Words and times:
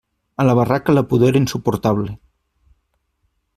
A 0.43 0.45
la 0.49 0.55
barraca 0.59 0.95
la 0.95 1.03
pudor 1.11 1.29
era 1.33 1.41
insuportable. 1.43 2.17